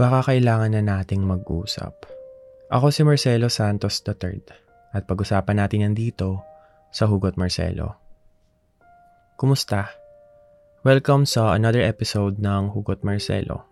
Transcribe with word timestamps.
baka 0.00 0.32
kailangan 0.32 0.72
na 0.72 0.80
nating 0.80 1.28
mag-usap. 1.28 1.92
Ako 2.72 2.88
si 2.88 3.04
Marcelo 3.04 3.52
Santos 3.52 4.00
III 4.00 4.40
at 4.96 5.04
pag-usapan 5.04 5.60
natin 5.60 5.84
yan 5.84 5.92
dito 5.92 6.40
sa 6.88 7.04
Hugot 7.04 7.36
Marcelo. 7.36 8.00
Kumusta? 9.36 9.92
Welcome 10.88 11.28
sa 11.28 11.52
another 11.52 11.84
episode 11.84 12.40
ng 12.40 12.72
Hugot 12.72 13.04
Marcelo. 13.04 13.68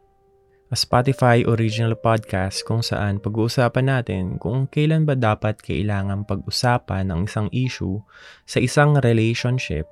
A 0.68 0.76
Spotify 0.76 1.48
original 1.48 1.96
podcast 1.96 2.60
kung 2.68 2.84
saan 2.84 3.24
pag-uusapan 3.24 3.88
natin 3.88 4.36
kung 4.36 4.68
kailan 4.68 5.08
ba 5.08 5.16
dapat 5.16 5.64
kailangan 5.64 6.28
pag-usapan 6.28 7.08
ang 7.08 7.24
isang 7.24 7.48
issue 7.56 8.04
sa 8.44 8.60
isang 8.60 9.00
relationship 9.00 9.88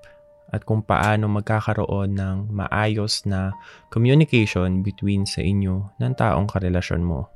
at 0.54 0.62
kung 0.62 0.82
paano 0.82 1.26
magkakaroon 1.26 2.14
ng 2.14 2.36
maayos 2.54 3.26
na 3.26 3.50
communication 3.90 4.82
between 4.86 5.26
sa 5.26 5.42
inyo 5.42 5.90
ng 5.98 6.12
taong 6.14 6.46
karelasyon 6.46 7.02
mo. 7.02 7.26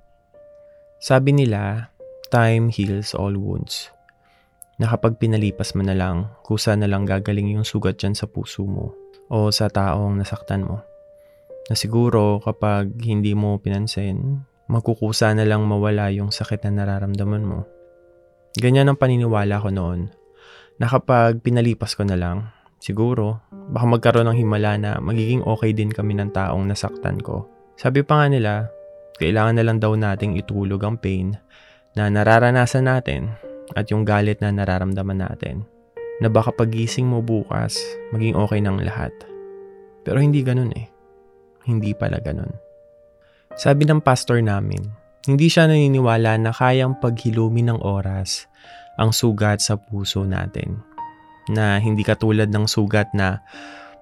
Sabi 1.02 1.34
nila, 1.34 1.90
time 2.30 2.70
heals 2.70 3.16
all 3.16 3.34
wounds. 3.34 3.90
Na 4.78 4.88
kapag 4.88 5.18
pinalipas 5.18 5.74
mo 5.76 5.82
na 5.84 5.96
lang, 5.96 6.30
kusa 6.46 6.72
na 6.78 6.86
lang 6.86 7.04
gagaling 7.04 7.52
yung 7.58 7.66
sugat 7.66 7.98
dyan 8.00 8.14
sa 8.14 8.30
puso 8.30 8.64
mo 8.64 8.94
o 9.28 9.50
sa 9.50 9.68
taong 9.68 10.16
nasaktan 10.16 10.64
mo. 10.64 10.80
Na 11.68 11.74
siguro 11.74 12.40
kapag 12.40 12.94
hindi 13.04 13.34
mo 13.36 13.58
pinansin, 13.60 14.44
magkukusa 14.70 15.34
na 15.34 15.44
lang 15.44 15.66
mawala 15.66 16.08
yung 16.14 16.30
sakit 16.30 16.64
na 16.68 16.82
nararamdaman 16.82 17.44
mo. 17.44 17.66
Ganyan 18.56 18.90
ang 18.90 18.98
paniniwala 18.98 19.58
ko 19.58 19.68
noon 19.70 20.10
na 20.80 20.86
kapag 20.88 21.44
pinalipas 21.44 21.92
ko 21.98 22.06
na 22.06 22.16
lang, 22.16 22.50
Siguro, 22.80 23.44
baka 23.52 23.84
magkaroon 23.84 24.32
ng 24.32 24.38
himala 24.40 24.80
na 24.80 24.96
magiging 25.04 25.44
okay 25.44 25.76
din 25.76 25.92
kami 25.92 26.16
ng 26.16 26.32
taong 26.32 26.64
nasaktan 26.64 27.20
ko. 27.20 27.44
Sabi 27.76 28.00
pa 28.00 28.24
nga 28.24 28.26
nila, 28.32 28.52
kailangan 29.20 29.60
na 29.60 29.64
lang 29.68 29.76
daw 29.76 29.92
nating 29.92 30.40
itulog 30.40 30.80
ang 30.80 30.96
pain 30.96 31.36
na 31.92 32.08
nararanasan 32.08 32.88
natin 32.88 33.36
at 33.76 33.92
yung 33.92 34.08
galit 34.08 34.40
na 34.40 34.48
nararamdaman 34.48 35.20
natin. 35.20 35.68
Na 36.24 36.32
baka 36.32 36.56
pagising 36.56 37.04
mo 37.04 37.20
bukas, 37.20 37.76
maging 38.16 38.32
okay 38.36 38.64
ng 38.64 38.80
lahat. 38.80 39.12
Pero 40.00 40.20
hindi 40.20 40.40
ganun 40.40 40.72
eh. 40.72 40.88
Hindi 41.68 41.92
pala 41.92 42.16
ganun. 42.20 42.52
Sabi 43.60 43.84
ng 43.84 44.00
pastor 44.00 44.40
namin, 44.40 44.80
hindi 45.28 45.52
siya 45.52 45.68
naniniwala 45.68 46.40
na 46.40 46.52
kayang 46.52 46.96
paghilumin 46.96 47.72
ng 47.72 47.80
oras 47.84 48.48
ang 48.96 49.12
sugat 49.12 49.60
sa 49.60 49.76
puso 49.76 50.24
natin 50.24 50.80
na 51.48 51.80
hindi 51.80 52.04
katulad 52.04 52.52
ng 52.52 52.66
sugat 52.68 53.08
na 53.16 53.40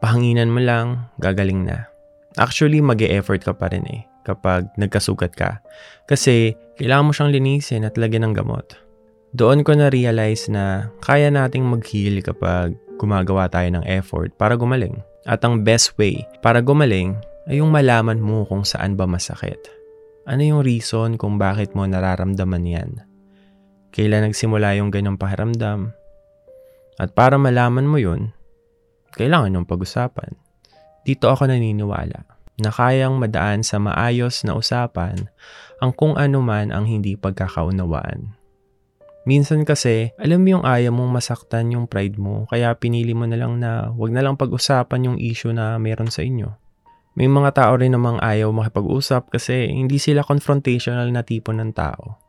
pahanginan 0.03 0.51
mo 0.51 0.59
lang, 0.59 1.07
gagaling 1.23 1.63
na. 1.69 1.87
Actually, 2.39 2.83
mag 2.83 2.99
effort 3.03 3.43
ka 3.43 3.55
pa 3.55 3.71
rin 3.71 3.87
eh 3.87 4.03
kapag 4.27 4.69
nagkasugat 4.77 5.33
ka. 5.33 5.63
Kasi 6.05 6.53
kailangan 6.77 7.07
mo 7.09 7.13
siyang 7.17 7.33
linisin 7.33 7.89
at 7.89 7.97
lagyan 7.97 8.29
ng 8.29 8.35
gamot. 8.37 8.77
Doon 9.33 9.65
ko 9.65 9.77
na-realize 9.77 10.49
na 10.53 10.93
kaya 11.05 11.29
nating 11.29 11.65
mag-heal 11.65 12.21
kapag 12.25 12.77
gumagawa 12.97 13.49
tayo 13.49 13.69
ng 13.73 13.85
effort 13.89 14.33
para 14.37 14.57
gumaling. 14.57 15.01
At 15.29 15.45
ang 15.45 15.65
best 15.65 15.97
way 16.01 16.25
para 16.41 16.65
gumaling 16.65 17.17
ay 17.49 17.61
yung 17.61 17.73
malaman 17.73 18.21
mo 18.21 18.45
kung 18.49 18.65
saan 18.65 18.97
ba 18.97 19.05
masakit. 19.05 19.61
Ano 20.29 20.45
yung 20.45 20.61
reason 20.61 21.17
kung 21.17 21.41
bakit 21.41 21.73
mo 21.73 21.89
nararamdaman 21.89 22.65
yan? 22.69 22.91
Kailan 23.93 24.29
nagsimula 24.29 24.77
yung 24.77 24.93
ganyang 24.93 25.17
pakiramdam? 25.17 25.97
At 26.99 27.15
para 27.15 27.39
malaman 27.39 27.87
mo 27.87 28.03
yun, 28.03 28.35
kailangan 29.15 29.55
yung 29.55 29.67
pag-usapan. 29.71 30.35
Dito 31.07 31.31
ako 31.31 31.47
naniniwala 31.47 32.27
na 32.59 32.71
kayang 32.75 33.23
madaan 33.23 33.63
sa 33.63 33.79
maayos 33.79 34.43
na 34.43 34.59
usapan 34.59 35.31
ang 35.79 35.95
kung 35.95 36.19
ano 36.19 36.43
man 36.43 36.75
ang 36.75 36.91
hindi 36.91 37.15
pagkakaunawaan. 37.15 38.35
Minsan 39.29 39.63
kasi, 39.63 40.11
alam 40.19 40.43
mo 40.43 40.59
yung 40.59 40.65
ayaw 40.65 40.91
mong 40.91 41.23
masaktan 41.23 41.71
yung 41.71 41.87
pride 41.87 42.17
mo, 42.17 42.49
kaya 42.49 42.73
pinili 42.75 43.13
mo 43.13 43.29
na 43.29 43.37
lang 43.37 43.61
na 43.61 43.93
wag 43.95 44.11
na 44.11 44.25
lang 44.25 44.41
pag-usapan 44.41 45.13
yung 45.13 45.19
issue 45.21 45.53
na 45.53 45.77
meron 45.77 46.09
sa 46.11 46.25
inyo. 46.25 46.49
May 47.15 47.29
mga 47.29 47.51
tao 47.55 47.73
rin 47.77 47.93
namang 47.95 48.19
ayaw 48.25 48.51
makipag-usap 48.51 49.31
kasi 49.31 49.69
hindi 49.71 50.01
sila 50.01 50.25
confrontational 50.25 51.11
na 51.13 51.23
tipo 51.27 51.51
ng 51.51 51.71
tao 51.75 52.28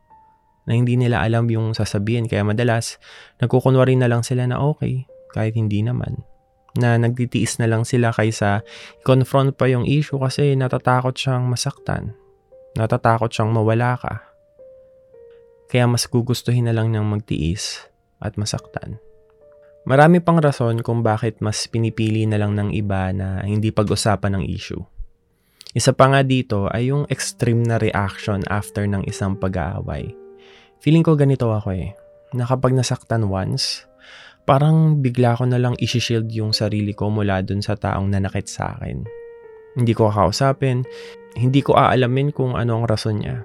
na 0.70 0.78
hindi 0.78 0.94
nila 0.94 1.26
alam 1.26 1.50
yung 1.50 1.74
sasabihin. 1.74 2.30
Kaya 2.30 2.46
madalas, 2.46 3.02
nagkukunwari 3.42 3.98
na 3.98 4.06
lang 4.06 4.22
sila 4.22 4.46
na 4.46 4.62
okay, 4.62 5.10
kahit 5.34 5.58
hindi 5.58 5.82
naman. 5.82 6.22
Na 6.78 7.02
nagtitiis 7.02 7.58
na 7.58 7.66
lang 7.66 7.90
sila 7.90 8.14
kaysa 8.14 8.62
confront 9.02 9.58
pa 9.58 9.66
yung 9.66 9.90
issue 9.90 10.22
kasi 10.22 10.54
natatakot 10.54 11.18
siyang 11.18 11.50
masaktan. 11.50 12.14
Natatakot 12.78 13.34
siyang 13.34 13.50
mawala 13.50 13.98
ka. 13.98 14.22
Kaya 15.74 15.90
mas 15.90 16.06
gugustuhin 16.06 16.70
na 16.70 16.74
lang 16.78 16.94
niyang 16.94 17.10
magtiis 17.10 17.90
at 18.22 18.38
masaktan. 18.38 19.02
Marami 19.90 20.22
pang 20.22 20.38
rason 20.38 20.86
kung 20.86 21.02
bakit 21.02 21.42
mas 21.42 21.66
pinipili 21.66 22.30
na 22.30 22.38
lang 22.38 22.54
ng 22.54 22.70
iba 22.78 23.10
na 23.10 23.42
hindi 23.42 23.74
pag-usapan 23.74 24.38
ng 24.38 24.44
issue. 24.46 24.86
Isa 25.74 25.94
pa 25.98 26.10
nga 26.14 26.22
dito 26.22 26.70
ay 26.70 26.94
yung 26.94 27.10
extreme 27.10 27.66
na 27.66 27.82
reaction 27.82 28.46
after 28.50 28.86
ng 28.86 29.06
isang 29.10 29.34
pag-aaway. 29.38 30.19
Feeling 30.80 31.04
ko 31.04 31.20
ganito 31.20 31.52
ako 31.52 31.76
eh, 31.76 31.92
na 32.32 32.48
nasaktan 32.48 33.28
once, 33.28 33.84
parang 34.48 35.04
bigla 35.04 35.36
ko 35.36 35.44
na 35.44 35.60
lang 35.60 35.76
isi-shield 35.76 36.32
yung 36.32 36.56
sarili 36.56 36.96
ko 36.96 37.12
mula 37.12 37.44
dun 37.44 37.60
sa 37.60 37.76
taong 37.76 38.08
nanakit 38.08 38.48
sa 38.48 38.80
akin. 38.80 39.04
Hindi 39.76 39.92
ko 39.92 40.08
kakausapin, 40.08 40.88
hindi 41.36 41.60
ko 41.60 41.76
aalamin 41.76 42.32
kung 42.32 42.56
ano 42.56 42.80
ang 42.80 42.86
rason 42.88 43.22
niya. 43.22 43.44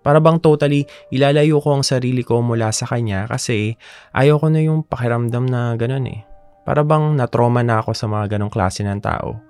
Para 0.00 0.16
bang 0.16 0.40
totally 0.40 0.88
ilalayo 1.12 1.60
ko 1.60 1.76
ang 1.76 1.84
sarili 1.84 2.24
ko 2.24 2.40
mula 2.40 2.72
sa 2.72 2.88
kanya 2.88 3.28
kasi 3.28 3.76
ayaw 4.16 4.40
ko 4.40 4.48
na 4.48 4.64
yung 4.64 4.80
pakiramdam 4.86 5.44
na 5.44 5.76
ganun 5.76 6.08
eh. 6.08 6.24
Para 6.64 6.86
bang 6.86 7.18
natroma 7.18 7.60
na 7.60 7.84
ako 7.84 7.92
sa 7.92 8.08
mga 8.08 8.36
ganong 8.36 8.52
klase 8.52 8.80
ng 8.80 9.00
tao. 9.04 9.42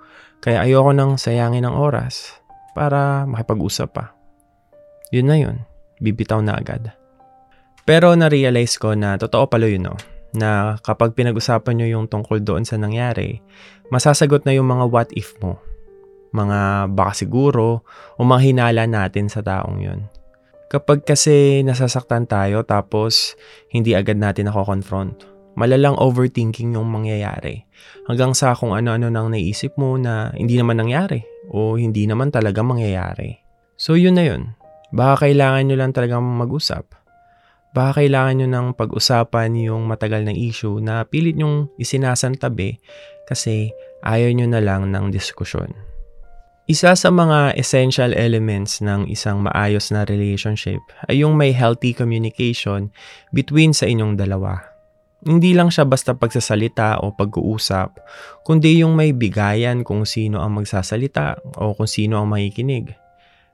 Kaya 0.42 0.66
ayoko 0.66 0.90
nang 0.90 1.20
sayangin 1.20 1.68
ng 1.68 1.76
oras 1.76 2.40
para 2.74 3.28
makipag-usap 3.28 3.88
pa. 3.92 4.04
Yun 5.14 5.28
na 5.28 5.36
yun. 5.38 5.56
Bibitaw 6.00 6.40
na 6.40 6.56
agad. 6.56 6.99
Pero 7.88 8.12
na-realize 8.12 8.76
ko 8.76 8.92
na 8.92 9.16
totoo 9.16 9.48
pala 9.48 9.66
yun, 9.66 9.88
no? 9.88 9.96
Na 10.36 10.78
kapag 10.84 11.16
pinag-usapan 11.16 11.80
nyo 11.80 11.86
yung 11.90 12.06
tungkol 12.06 12.38
doon 12.44 12.62
sa 12.62 12.78
nangyari, 12.78 13.42
masasagot 13.90 14.46
na 14.46 14.54
yung 14.54 14.68
mga 14.68 14.84
what 14.86 15.10
if 15.16 15.34
mo. 15.42 15.58
Mga 16.30 16.92
baka 16.94 17.12
siguro 17.18 17.82
o 18.14 18.20
mga 18.22 18.42
hinala 18.46 18.86
natin 18.86 19.26
sa 19.26 19.42
taong 19.42 19.82
yun. 19.82 20.06
Kapag 20.70 21.02
kasi 21.02 21.66
nasasaktan 21.66 22.30
tayo 22.30 22.62
tapos 22.62 23.34
hindi 23.74 23.90
agad 23.98 24.22
natin 24.22 24.46
ako-confront, 24.54 25.26
malalang 25.58 25.98
overthinking 25.98 26.78
yung 26.78 26.86
mangyayari. 26.86 27.66
Hanggang 28.06 28.38
sa 28.38 28.54
kung 28.54 28.70
ano-ano 28.70 29.10
nang 29.10 29.34
naisip 29.34 29.74
mo 29.74 29.98
na 29.98 30.30
hindi 30.38 30.54
naman 30.54 30.78
nangyari 30.78 31.26
o 31.50 31.74
hindi 31.74 32.06
naman 32.06 32.30
talaga 32.30 32.62
mangyayari. 32.62 33.34
So 33.74 33.98
yun 33.98 34.14
na 34.14 34.30
yun. 34.30 34.54
Baka 34.94 35.26
kailangan 35.26 35.66
nyo 35.66 35.76
lang 35.82 35.90
talagang 35.90 36.22
mag-usap 36.22 36.99
baka 37.70 38.02
kailangan 38.02 38.42
nyo 38.42 38.48
ng 38.50 38.66
pag-usapan 38.74 39.54
yung 39.54 39.86
matagal 39.86 40.26
na 40.26 40.34
issue 40.34 40.82
na 40.82 41.06
pilit 41.06 41.38
nyong 41.38 41.70
isinasantabi 41.78 42.82
kasi 43.30 43.70
ayaw 44.02 44.34
nyo 44.34 44.46
na 44.50 44.60
lang 44.62 44.90
ng 44.90 45.14
diskusyon. 45.14 45.70
Isa 46.70 46.94
sa 46.94 47.10
mga 47.10 47.58
essential 47.58 48.14
elements 48.14 48.78
ng 48.78 49.10
isang 49.10 49.42
maayos 49.42 49.90
na 49.90 50.06
relationship 50.06 50.78
ay 51.10 51.22
yung 51.22 51.34
may 51.34 51.50
healthy 51.50 51.90
communication 51.90 52.94
between 53.34 53.74
sa 53.74 53.90
inyong 53.90 54.14
dalawa. 54.14 54.62
Hindi 55.26 55.52
lang 55.52 55.68
siya 55.68 55.84
basta 55.84 56.14
pagsasalita 56.14 57.02
o 57.02 57.12
pag-uusap, 57.12 57.98
kundi 58.46 58.80
yung 58.80 58.94
may 58.96 59.12
bigayan 59.12 59.82
kung 59.82 60.06
sino 60.06 60.40
ang 60.40 60.62
magsasalita 60.62 61.42
o 61.58 61.74
kung 61.74 61.90
sino 61.90 62.22
ang 62.22 62.30
makikinig. 62.30 62.94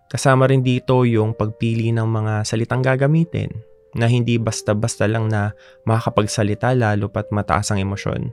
Kasama 0.06 0.46
rin 0.46 0.62
dito 0.62 1.02
yung 1.02 1.34
pagpili 1.34 1.90
ng 1.90 2.06
mga 2.06 2.46
salitang 2.46 2.84
gagamitin 2.84 3.75
na 3.96 4.06
hindi 4.06 4.36
basta-basta 4.36 5.08
lang 5.08 5.32
na 5.32 5.56
makakapagsalita 5.88 6.76
lalo 6.76 7.08
pat 7.08 7.32
mataas 7.32 7.72
ang 7.72 7.80
emosyon. 7.80 8.30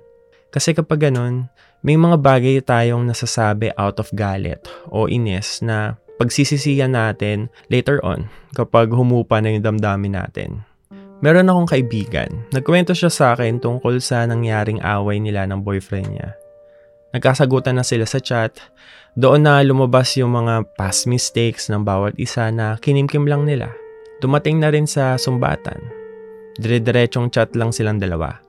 Kasi 0.54 0.78
kapag 0.78 1.10
ganun, 1.10 1.50
may 1.82 1.98
mga 1.98 2.22
bagay 2.22 2.62
tayong 2.62 3.10
nasasabi 3.10 3.74
out 3.74 3.98
of 3.98 4.12
galit 4.14 4.62
o 4.92 5.10
inis 5.10 5.66
na 5.66 5.98
pagsisisiyan 6.22 6.94
natin 6.94 7.50
later 7.74 7.98
on 8.06 8.30
kapag 8.54 8.94
humupa 8.94 9.42
na 9.42 9.50
yung 9.50 9.66
damdamin 9.66 10.14
natin. 10.14 10.62
Meron 11.24 11.48
akong 11.48 11.72
kaibigan. 11.72 12.30
Nagkwento 12.52 12.92
siya 12.92 13.10
sa 13.10 13.26
akin 13.34 13.58
tungkol 13.64 13.98
sa 14.04 14.28
nangyaring 14.28 14.84
away 14.84 15.18
nila 15.24 15.48
ng 15.48 15.64
boyfriend 15.64 16.12
niya. 16.12 16.30
Nagkasagutan 17.16 17.80
na 17.80 17.86
sila 17.88 18.04
sa 18.04 18.20
chat. 18.20 18.60
Doon 19.16 19.48
na 19.48 19.62
lumabas 19.64 20.18
yung 20.20 20.36
mga 20.36 20.76
past 20.76 21.08
mistakes 21.08 21.72
ng 21.72 21.86
bawat 21.86 22.18
isa 22.20 22.52
na 22.52 22.76
kinimkim 22.82 23.24
lang 23.24 23.48
nila. 23.48 23.72
Dumating 24.24 24.64
na 24.64 24.72
rin 24.72 24.88
sa 24.88 25.20
sumbatan. 25.20 25.84
Dire-diretsong 26.56 27.28
chat 27.28 27.52
lang 27.60 27.76
silang 27.76 28.00
dalawa. 28.00 28.40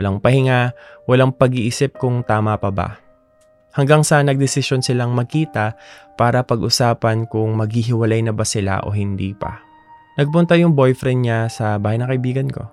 Walang 0.00 0.24
pahinga, 0.24 0.72
walang 1.04 1.36
pag-iisip 1.36 2.00
kung 2.00 2.24
tama 2.24 2.56
pa 2.56 2.72
ba. 2.72 2.96
Hanggang 3.76 4.00
sa 4.00 4.24
nagdesisyon 4.24 4.80
silang 4.80 5.12
magkita 5.12 5.76
para 6.16 6.40
pag-usapan 6.40 7.28
kung 7.28 7.60
maghihiwalay 7.60 8.24
na 8.24 8.32
ba 8.32 8.48
sila 8.48 8.80
o 8.88 8.94
hindi 8.96 9.36
pa. 9.36 9.60
Nagpunta 10.16 10.56
yung 10.56 10.72
boyfriend 10.72 11.28
niya 11.28 11.52
sa 11.52 11.76
bahay 11.76 12.00
ng 12.00 12.08
kaibigan 12.08 12.48
ko. 12.48 12.64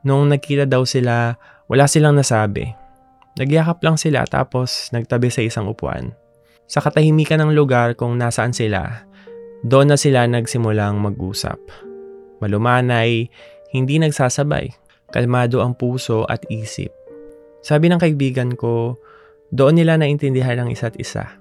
Nung 0.00 0.32
nagkita 0.32 0.64
daw 0.64 0.88
sila, 0.88 1.36
wala 1.68 1.84
silang 1.84 2.16
nasabi. 2.16 2.72
Nagyakap 3.36 3.84
lang 3.84 4.00
sila 4.00 4.24
tapos 4.24 4.88
nagtabi 4.96 5.28
sa 5.28 5.44
isang 5.44 5.68
upuan. 5.68 6.16
Sa 6.64 6.80
katahimikan 6.80 7.44
ng 7.44 7.52
lugar 7.52 7.92
kung 8.00 8.16
nasaan 8.16 8.56
sila, 8.56 9.04
doon 9.64 9.94
na 9.94 9.96
sila 9.96 10.28
nagsimulang 10.28 11.00
mag-usap. 11.00 11.56
Malumanay, 12.44 13.30
hindi 13.72 13.96
nagsasabay. 13.96 14.72
Kalmado 15.08 15.62
ang 15.62 15.78
puso 15.78 16.26
at 16.26 16.42
isip. 16.50 16.90
Sabi 17.62 17.88
ng 17.88 18.02
kaibigan 18.02 18.52
ko, 18.58 18.98
doon 19.54 19.78
nila 19.78 19.96
naintindihan 19.96 20.58
ang 20.60 20.68
isa't 20.68 20.98
isa. 20.98 21.38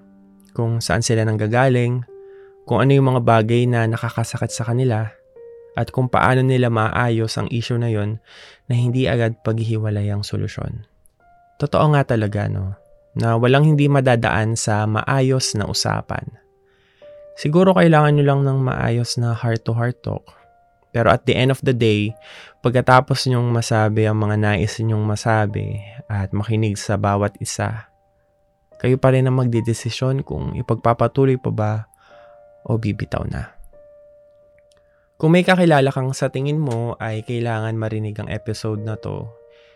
Kung 0.55 0.79
saan 0.79 1.01
sila 1.01 1.25
nanggagaling, 1.25 2.05
kung 2.63 2.79
ano 2.79 2.91
yung 2.93 3.11
mga 3.11 3.21
bagay 3.25 3.67
na 3.67 3.89
nakakasakit 3.89 4.53
sa 4.53 4.63
kanila, 4.65 5.09
at 5.75 5.91
kung 5.91 6.07
paano 6.07 6.39
nila 6.39 6.71
maayos 6.71 7.35
ang 7.35 7.51
issue 7.51 7.75
na 7.75 7.91
yon 7.91 8.23
na 8.71 8.73
hindi 8.79 9.11
agad 9.11 9.43
paghihiwalay 9.43 10.07
ang 10.07 10.23
solusyon. 10.23 10.87
Totoo 11.59 11.91
nga 11.91 12.07
talaga, 12.07 12.47
no? 12.47 12.79
Na 13.15 13.35
walang 13.35 13.67
hindi 13.75 13.91
madadaan 13.91 14.55
sa 14.55 14.87
maayos 14.87 15.55
na 15.59 15.67
usapan. 15.67 16.44
Siguro 17.35 17.75
kailangan 17.75 18.15
nyo 18.15 18.23
lang 18.23 18.41
ng 18.47 18.59
maayos 18.63 19.19
na 19.19 19.35
heart-to-heart 19.35 19.99
talk. 19.99 20.23
Pero 20.95 21.11
at 21.11 21.27
the 21.27 21.35
end 21.35 21.51
of 21.51 21.59
the 21.59 21.75
day, 21.75 22.15
pagkatapos 22.63 23.27
nyong 23.27 23.51
masabi 23.51 24.07
ang 24.07 24.15
mga 24.15 24.39
nais 24.39 24.79
nyong 24.79 25.03
masabi 25.03 25.83
at 26.07 26.31
makinig 26.31 26.79
sa 26.79 26.95
bawat 26.95 27.35
isa, 27.43 27.91
kayo 28.79 28.95
pa 28.95 29.11
rin 29.11 29.27
ang 29.27 29.35
magdidesisyon 29.35 30.23
kung 30.23 30.55
ipagpapatuloy 30.55 31.35
pa 31.35 31.51
ba 31.51 31.71
o 32.63 32.79
bibitaw 32.79 33.27
na. 33.27 33.51
Kung 35.19 35.35
may 35.35 35.43
kakilala 35.43 35.91
kang 35.91 36.15
sa 36.15 36.31
tingin 36.31 36.59
mo 36.59 36.95
ay 37.03 37.23
kailangan 37.27 37.75
marinig 37.75 38.15
ang 38.15 38.31
episode 38.31 38.79
na 38.79 38.95
to, 38.95 39.27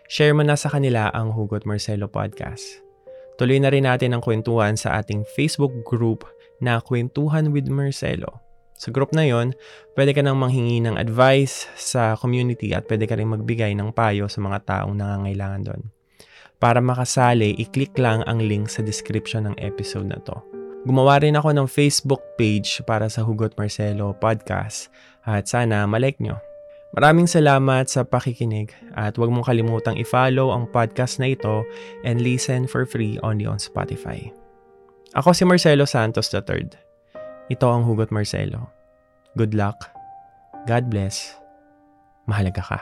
share 0.08 0.32
mo 0.32 0.40
na 0.40 0.56
sa 0.56 0.72
kanila 0.72 1.12
ang 1.12 1.36
Hugot 1.36 1.68
Marcelo 1.68 2.08
Podcast. 2.08 2.64
Tuloy 3.40 3.60
na 3.60 3.68
rin 3.72 3.88
natin 3.88 4.16
ang 4.16 4.24
kwentuhan 4.24 4.76
sa 4.76 5.00
ating 5.00 5.24
Facebook 5.36 5.72
group 5.84 6.28
na 6.60 6.78
Kwentuhan 6.80 7.50
with 7.50 7.66
Marcelo. 7.66 8.40
Sa 8.80 8.88
group 8.88 9.12
na 9.12 9.28
yon, 9.28 9.52
pwede 9.92 10.16
ka 10.16 10.24
nang 10.24 10.40
manghingi 10.40 10.80
ng 10.80 10.96
advice 10.96 11.68
sa 11.76 12.16
community 12.16 12.72
at 12.72 12.88
pwede 12.88 13.04
ka 13.04 13.12
rin 13.12 13.28
magbigay 13.28 13.76
ng 13.76 13.92
payo 13.92 14.24
sa 14.24 14.40
mga 14.40 14.64
taong 14.64 14.96
nangangailangan 14.96 15.62
doon. 15.68 15.82
Para 16.60 16.80
makasali, 16.80 17.56
i-click 17.60 17.92
lang 18.00 18.24
ang 18.24 18.40
link 18.40 18.72
sa 18.72 18.80
description 18.80 19.48
ng 19.48 19.56
episode 19.60 20.08
na 20.08 20.16
to. 20.24 20.36
Gumawa 20.88 21.20
rin 21.20 21.36
ako 21.36 21.52
ng 21.52 21.68
Facebook 21.68 22.24
page 22.40 22.80
para 22.88 23.12
sa 23.12 23.20
Hugot 23.20 23.52
Marcelo 23.60 24.16
Podcast 24.16 24.88
at 25.28 25.44
sana 25.44 25.84
malike 25.84 26.16
nyo. 26.24 26.40
Maraming 26.96 27.28
salamat 27.28 27.86
sa 27.86 28.00
pakikinig 28.00 28.72
at 28.96 29.14
huwag 29.14 29.28
mong 29.28 29.46
kalimutang 29.46 30.00
i-follow 30.00 30.50
ang 30.50 30.64
podcast 30.72 31.20
na 31.20 31.36
ito 31.36 31.62
and 32.02 32.24
listen 32.24 32.64
for 32.64 32.88
free 32.88 33.20
only 33.20 33.44
on 33.44 33.60
Spotify. 33.60 34.39
Ako 35.10 35.34
si 35.34 35.42
Marcelo 35.42 35.90
Santos 35.90 36.30
III. 36.30 36.70
Ito 37.50 37.66
ang 37.66 37.82
Hugot 37.82 38.14
Marcelo. 38.14 38.70
Good 39.34 39.58
luck. 39.58 39.90
God 40.70 40.86
bless. 40.86 41.34
Mahalaga 42.30 42.62
ka. 42.62 42.78